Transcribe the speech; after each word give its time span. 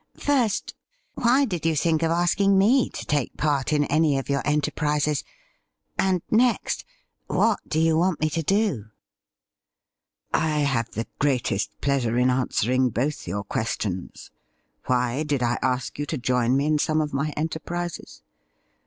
'First, 0.33 0.73
why 1.13 1.45
did 1.45 1.63
you 1.63 1.75
think 1.75 2.01
of 2.01 2.09
asking 2.09 2.57
me 2.57 2.89
to 2.89 3.05
take 3.05 3.37
part 3.37 3.71
in 3.71 3.83
any 3.83 4.17
of 4.17 4.29
your 4.29 4.41
enterprises; 4.47 5.23
and 5.95 6.23
next, 6.31 6.83
what 7.27 7.59
do 7.67 7.79
you 7.79 7.95
want 7.95 8.19
me 8.19 8.27
to 8.31 8.41
do 8.41 8.85
.P'' 8.85 8.89
I 10.39 10.59
have 10.61 10.89
the 10.89 11.05
greatest 11.19 11.79
pleasure 11.81 12.17
in 12.17 12.31
answering 12.31 12.89
both 12.89 13.27
your 13.27 13.43
questions. 13.43 14.31
Why 14.87 15.21
did 15.21 15.43
I 15.43 15.59
ask 15.61 15.99
you 15.99 16.07
to 16.07 16.17
join 16.17 16.57
me 16.57 16.65
in 16.65 16.79
some 16.79 16.99
of 16.99 17.13
my 17.13 17.29
enterprises 17.37 18.23